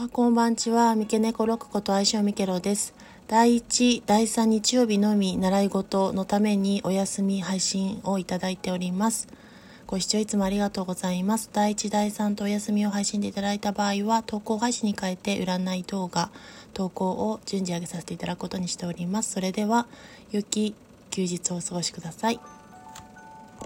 [0.00, 2.94] あこんばんちは、三毛猫六子と愛称ミケロです。
[3.26, 9.26] 第1、第3日曜日のみ習い事のためにお休み配信をいただいております。
[9.88, 11.50] ご視聴いつもありがとうございます。
[11.52, 16.30] 第1、第3とお休みを配信でいただいた場合は、投稿配信に変えて占い動画、
[16.74, 19.32] 投稿を順次上げさせていただくことにしております。
[19.32, 19.88] それでは、
[20.30, 20.76] 良き
[21.10, 22.38] 休日をお過ごしください。